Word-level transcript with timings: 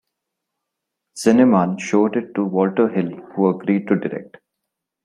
Zinnemann 1.15 1.77
showed 1.79 2.15
it 2.17 2.33
to 2.33 2.43
Walter 2.43 2.87
Hill 2.87 3.11
who 3.35 3.49
agreed 3.49 3.87
to 3.87 3.97
direct. 3.99 4.37